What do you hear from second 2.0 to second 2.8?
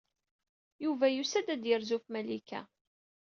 Malika.